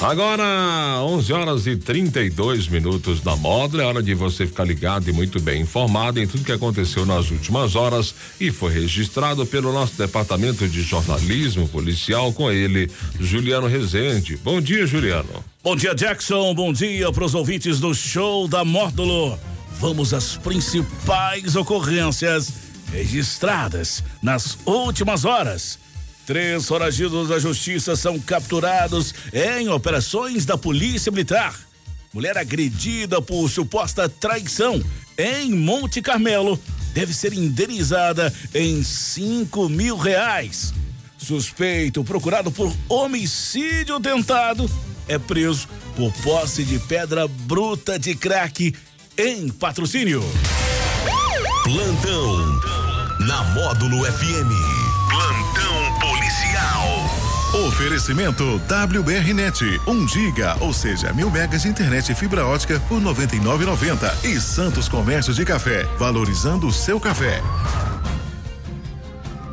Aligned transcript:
Agora, 0.00 1.02
11 1.02 1.32
horas 1.32 1.66
e 1.66 1.76
32 1.76 2.68
minutos 2.68 3.20
na 3.24 3.34
módulo. 3.34 3.82
É 3.82 3.86
hora 3.86 4.00
de 4.00 4.14
você 4.14 4.46
ficar 4.46 4.62
ligado 4.62 5.08
e 5.10 5.12
muito 5.12 5.40
bem 5.40 5.62
informado 5.62 6.20
em 6.20 6.26
tudo 6.26 6.44
que 6.44 6.52
aconteceu 6.52 7.04
nas 7.04 7.32
últimas 7.32 7.74
horas 7.74 8.14
e 8.40 8.52
foi 8.52 8.72
registrado 8.72 9.44
pelo 9.44 9.72
nosso 9.72 9.98
departamento 9.98 10.68
de 10.68 10.82
jornalismo 10.82 11.68
policial 11.68 12.32
com 12.32 12.48
ele, 12.48 12.88
Juliano 13.18 13.66
Rezende. 13.66 14.36
Bom 14.36 14.60
dia, 14.60 14.86
Juliano. 14.86 15.44
Bom 15.64 15.74
dia, 15.74 15.96
Jackson. 15.96 16.54
Bom 16.54 16.72
dia 16.72 17.10
para 17.10 17.24
os 17.24 17.34
ouvintes 17.34 17.80
do 17.80 17.92
show 17.92 18.46
da 18.46 18.64
Módulo. 18.64 19.36
Vamos 19.80 20.14
às 20.14 20.36
principais 20.36 21.56
ocorrências 21.56 22.52
registradas 22.92 24.04
nas 24.22 24.56
últimas 24.64 25.24
horas. 25.24 25.87
Três 26.28 26.66
foragidos 26.66 27.30
da 27.30 27.38
justiça 27.38 27.96
são 27.96 28.18
capturados 28.18 29.14
em 29.32 29.70
operações 29.70 30.44
da 30.44 30.58
Polícia 30.58 31.10
Militar. 31.10 31.58
Mulher 32.12 32.36
agredida 32.36 33.22
por 33.22 33.48
suposta 33.48 34.10
traição 34.10 34.78
em 35.16 35.54
Monte 35.54 36.02
Carmelo 36.02 36.60
deve 36.92 37.14
ser 37.14 37.32
indenizada 37.32 38.30
em 38.54 38.82
cinco 38.82 39.70
mil 39.70 39.96
reais. 39.96 40.74
Suspeito 41.16 42.04
procurado 42.04 42.50
por 42.50 42.70
homicídio 42.90 43.98
tentado 43.98 44.70
é 45.08 45.18
preso 45.18 45.66
por 45.96 46.12
posse 46.22 46.62
de 46.62 46.78
pedra 46.78 47.26
bruta 47.26 47.98
de 47.98 48.14
crack 48.14 48.74
em 49.16 49.48
patrocínio. 49.48 50.22
Plantão 51.64 52.60
na 53.20 53.44
Módulo 53.44 54.04
FM. 54.04 54.87
Oferecimento 57.78 58.60
WBRnet, 58.66 59.80
1 59.86 60.08
giga, 60.08 60.56
ou 60.58 60.72
seja, 60.72 61.12
mil 61.12 61.30
megas 61.30 61.62
de 61.62 61.68
internet 61.68 62.10
e 62.10 62.14
fibra 62.14 62.44
ótica 62.44 62.80
por 62.88 63.00
99,90 63.00 64.24
e 64.24 64.40
Santos 64.40 64.88
Comércio 64.88 65.32
de 65.32 65.44
Café, 65.44 65.84
valorizando 65.96 66.66
o 66.66 66.72
seu 66.72 66.98
café. 66.98 67.40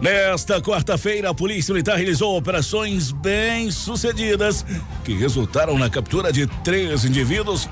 Nesta 0.02 0.60
quarta-feira, 0.60 1.30
a 1.30 1.36
Polícia 1.36 1.72
Militar 1.72 1.98
realizou 1.98 2.36
operações 2.36 3.12
bem-sucedidas 3.12 4.66
que 5.04 5.14
resultaram 5.14 5.78
na 5.78 5.88
captura 5.88 6.34
de 6.34 6.48
três 6.64 7.06
indivíduos 7.06 7.70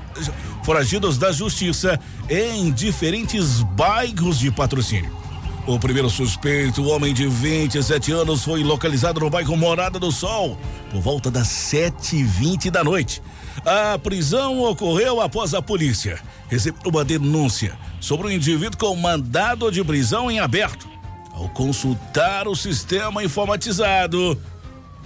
foragidos 0.64 1.18
da 1.18 1.32
justiça 1.32 1.98
em 2.30 2.70
diferentes 2.70 3.60
bairros 3.60 4.38
de 4.38 4.52
patrocínio. 4.52 5.23
O 5.66 5.78
primeiro 5.78 6.10
suspeito, 6.10 6.82
o 6.82 6.88
homem 6.88 7.14
de 7.14 7.26
27 7.26 8.12
anos, 8.12 8.44
foi 8.44 8.62
localizado 8.62 9.20
no 9.20 9.30
bairro 9.30 9.56
Morada 9.56 9.98
do 9.98 10.12
Sol 10.12 10.58
por 10.90 11.00
volta 11.00 11.30
das 11.30 11.48
7h20 11.48 12.70
da 12.70 12.84
noite. 12.84 13.22
A 13.64 13.98
prisão 13.98 14.60
ocorreu 14.62 15.22
após 15.22 15.54
a 15.54 15.62
polícia 15.62 16.20
receber 16.50 16.86
uma 16.86 17.02
denúncia 17.02 17.78
sobre 17.98 18.26
um 18.26 18.30
indivíduo 18.30 18.76
com 18.76 18.94
mandado 18.94 19.70
de 19.70 19.82
prisão 19.82 20.30
em 20.30 20.38
aberto. 20.38 20.86
Ao 21.32 21.48
consultar 21.48 22.46
o 22.46 22.54
sistema 22.54 23.24
informatizado, 23.24 24.38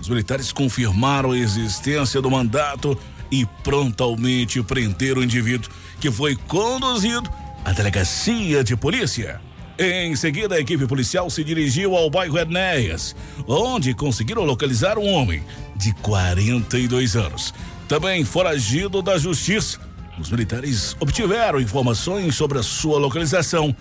os 0.01 0.09
militares 0.09 0.51
confirmaram 0.51 1.31
a 1.31 1.39
existência 1.39 2.21
do 2.21 2.33
mandato 2.33 2.99
e 3.31 3.47
prontamente 3.63 4.61
prenderam 4.65 5.21
o 5.21 5.25
indivíduo, 5.25 5.71
que 6.01 6.11
foi 6.11 6.35
conduzido 6.35 7.31
à 7.65 7.73
delegacia 7.73 8.65
de 8.65 8.77
polícia. 8.77 9.41
Em 9.81 10.17
seguida, 10.17 10.57
a 10.57 10.61
equipe 10.61 10.89
policial 10.89 11.31
se 11.31 11.45
dirigiu 11.45 11.95
ao 11.95 12.11
bairro 12.11 12.37
Enéas, 12.37 13.15
onde 13.47 13.95
conseguiram 13.95 14.43
localizar 14.43 14.99
um 14.99 15.07
homem 15.07 15.41
de 15.77 15.93
42 15.95 17.15
anos, 17.15 17.55
também 17.87 18.25
foragido 18.25 19.01
da 19.01 19.17
justiça. 19.17 19.79
Os 20.19 20.33
militares 20.33 20.97
obtiveram 20.99 21.61
informações 21.61 22.35
sobre 22.35 22.59
a 22.59 22.63
sua 22.63 22.99
localização 22.99 23.73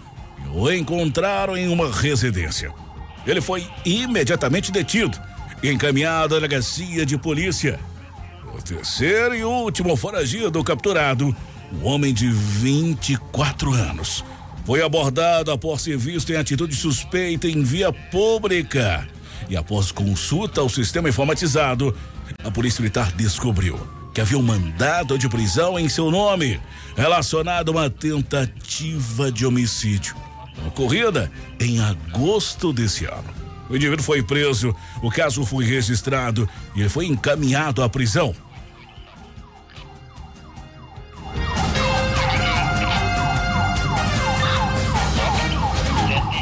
e 0.46 0.56
o 0.56 0.72
encontraram 0.72 1.58
em 1.58 1.68
uma 1.68 1.92
residência. 1.92 2.72
Ele 3.26 3.42
foi 3.42 3.68
imediatamente 3.84 4.72
detido 4.72 5.20
e 5.64 5.72
encaminhado 5.72 6.36
à 6.36 6.38
delegacia 6.38 7.08
de 7.08 7.18
polícia. 7.18 7.80
O 8.56 8.62
terceiro 8.62 9.34
e 9.34 9.44
último 9.44 9.96
foragido 9.96 10.64
capturado, 10.64 11.36
um 11.74 11.88
homem 11.88 12.14
de 12.14 12.30
24 12.30 13.74
anos 13.74 14.24
foi 14.68 14.82
abordado 14.82 15.50
após 15.50 15.84
ser 15.84 15.98
visto 15.98 16.30
em 16.30 16.36
atitude 16.36 16.76
suspeita 16.76 17.48
em 17.48 17.64
via 17.64 17.94
pública. 17.94 19.08
E 19.50 19.56
após 19.56 19.94
consulta 19.94 20.60
ao 20.60 20.68
sistema 20.68 21.08
informatizado, 21.08 21.96
a 22.44 22.52
Polícia 22.52 22.82
Militar 22.82 23.14
descobriu 23.14 23.80
que 24.14 24.20
havia 24.20 24.38
um 24.38 24.42
mandado 24.42 25.18
de 25.18 25.30
prisão 25.30 25.80
em 25.80 25.88
seu 25.88 26.12
nome, 26.12 26.60
relacionado 26.98 27.70
a 27.70 27.72
uma 27.72 27.90
tentativa 27.90 29.32
de 29.32 29.46
homicídio, 29.46 30.18
ocorrida 30.68 31.32
em 31.62 31.80
agosto 31.80 32.74
desse 32.74 33.06
ano. 33.06 33.34
O 33.70 33.76
indivíduo 33.78 34.04
foi 34.04 34.22
preso, 34.22 34.76
o 35.02 35.10
caso 35.10 35.46
foi 35.46 35.64
registrado 35.64 36.48
e 36.76 36.82
ele 36.82 36.90
foi 36.90 37.06
encaminhado 37.06 37.82
à 37.82 37.88
prisão. 37.88 38.36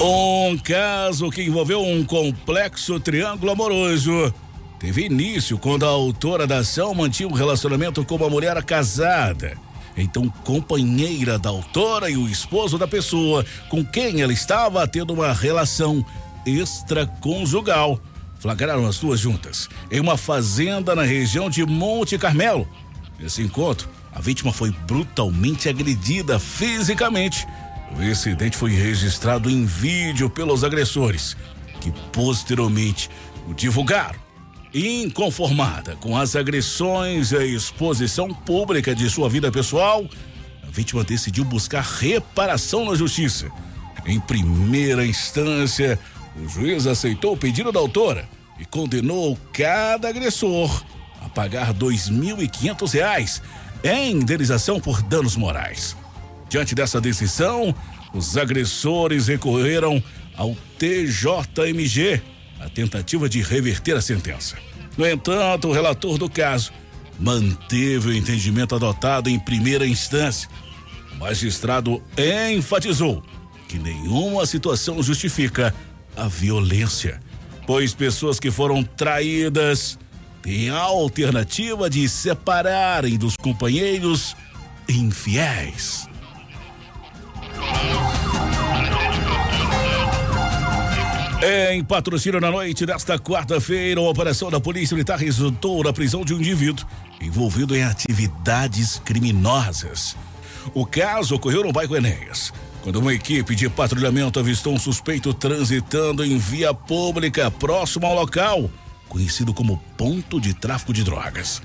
Um 0.02 0.58
caso 0.58 1.30
que 1.30 1.44
envolveu 1.44 1.82
um 1.82 2.04
complexo 2.04 3.00
triângulo 3.00 3.52
amoroso 3.52 4.34
teve 4.78 5.06
início 5.06 5.58
quando 5.58 5.86
a 5.86 5.90
autora 5.90 6.46
da 6.46 6.58
ação 6.58 6.94
mantinha 6.94 7.30
um 7.30 7.34
relacionamento 7.34 8.04
com 8.04 8.16
uma 8.16 8.30
mulher 8.30 8.62
casada. 8.64 9.58
Então, 9.98 10.28
companheira 10.44 11.40
da 11.40 11.50
autora 11.50 12.10
e 12.10 12.18
o 12.18 12.28
esposo 12.28 12.78
da 12.78 12.86
pessoa 12.88 13.46
com 13.70 13.86
quem 13.86 14.22
ela 14.22 14.34
estava 14.34 14.86
tendo 14.86 15.14
uma 15.14 15.32
relação 15.32 16.06
extraconjugal 16.46 17.98
flagraram 18.38 18.86
as 18.86 19.00
duas 19.00 19.20
juntas 19.20 19.70
em 19.90 20.02
uma 20.02 20.18
fazenda 20.18 20.94
na 20.94 21.04
região 21.04 21.50
de 21.50 21.66
Monte 21.66 22.18
Carmelo. 22.18 22.68
Nesse 23.18 23.42
encontro, 23.42 23.90
a 24.14 24.20
vítima 24.20 24.52
foi 24.52 24.72
brutalmente 24.72 25.70
agredida 25.70 26.38
fisicamente 26.38 27.48
o 27.94 28.04
incidente 28.04 28.58
foi 28.58 28.72
registrado 28.72 29.50
em 29.50 29.66
vídeo 29.66 30.30
pelos 30.30 30.64
agressores, 30.64 31.36
que 31.80 31.92
posteriormente 32.12 33.10
o 33.48 33.54
divulgaram. 33.54 34.20
Inconformada 34.74 35.96
com 35.98 36.18
as 36.18 36.36
agressões 36.36 37.32
e 37.32 37.38
a 37.38 37.46
exposição 37.46 38.34
pública 38.34 38.94
de 38.94 39.10
sua 39.10 39.30
vida 39.30 39.52
pessoal, 39.52 40.06
a 40.68 40.70
vítima 40.70 41.04
decidiu 41.04 41.46
buscar 41.46 41.82
reparação 41.82 42.86
na 42.86 42.96
justiça. 42.96 43.50
Em 44.06 44.20
primeira 44.20 45.06
instância, 45.06 45.98
o 46.36 46.50
juiz 46.50 46.86
aceitou 46.86 47.34
o 47.34 47.38
pedido 47.38 47.72
da 47.72 47.80
autora 47.80 48.28
e 48.60 48.66
condenou 48.66 49.38
cada 49.54 50.10
agressor 50.10 50.84
a 51.22 51.30
pagar 51.30 51.68
R$ 51.68 51.74
2.500 51.74 53.42
em 53.84 54.12
indenização 54.12 54.80
por 54.80 55.02
danos 55.02 55.36
morais. 55.36 55.96
Diante 56.50 56.76
dessa 56.76 57.02
decisão, 57.02 57.74
os 58.14 58.38
agressores 58.38 59.28
recorreram 59.28 60.02
ao 60.36 60.56
TJMG, 60.78 62.22
a 62.60 62.70
tentativa 62.70 63.28
de 63.28 63.42
reverter 63.42 63.96
a 63.96 64.02
sentença. 64.02 64.56
No 64.98 65.06
entanto, 65.08 65.68
o 65.68 65.74
relator 65.74 66.18
do 66.18 66.30
caso 66.30 66.72
manteve 67.20 68.10
o 68.10 68.14
entendimento 68.14 68.76
adotado 68.76 69.30
em 69.30 69.40
primeira 69.40 69.86
instância. 69.86 70.50
O 71.14 71.18
magistrado 71.18 72.02
enfatizou 72.54 73.24
que 73.68 73.78
nenhuma 73.78 74.46
situação 74.46 75.02
justifica 75.02 75.74
a 76.16 76.28
violência, 76.28 77.20
pois 77.66 77.94
pessoas 77.94 78.40
que 78.40 78.52
foram 78.52 78.84
traídas 78.84 79.98
têm 80.42 80.70
a 80.70 80.80
alternativa 80.80 81.90
de 81.90 82.08
separarem 82.08 83.18
dos 83.18 83.36
companheiros 83.36 84.36
infiéis. 84.88 86.08
Em 91.48 91.84
patrocínio 91.84 92.42
na 92.42 92.50
noite 92.50 92.88
desta 92.88 93.20
quarta-feira, 93.20 94.02
a 94.02 94.10
operação 94.10 94.50
da 94.50 94.60
Polícia 94.60 94.96
Militar 94.96 95.20
resultou 95.20 95.84
na 95.84 95.94
prisão 95.94 96.26
de 96.26 96.34
um 96.34 96.40
indivíduo 96.40 96.84
envolvido 97.22 97.76
em 97.76 97.84
atividades 97.84 99.00
criminosas. 99.06 100.18
O 100.74 100.88
caso 100.88 101.36
ocorreu 101.36 101.64
no 101.64 101.72
bairro 101.72 101.96
Enéas, 101.96 102.52
quando 102.82 102.96
uma 102.96 103.14
equipe 103.14 103.54
de 103.54 103.70
patrulhamento 103.70 104.40
avistou 104.40 104.74
um 104.74 104.80
suspeito 104.80 105.36
transitando 105.36 106.26
em 106.26 106.36
via 106.36 106.74
pública 106.74 107.52
próximo 107.52 108.08
ao 108.08 108.16
local, 108.16 108.68
conhecido 109.08 109.54
como 109.54 109.78
ponto 109.96 110.42
de 110.42 110.52
tráfico 110.52 110.92
de 110.92 111.04
drogas. 111.04 111.62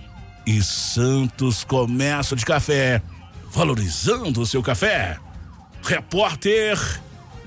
E 0.46 0.62
Santos 0.62 1.64
Comércio 1.64 2.36
de 2.36 2.44
Café, 2.44 3.02
valorizando 3.50 4.40
o 4.40 4.46
seu 4.46 4.62
café. 4.62 5.18
Repórter 5.82 6.78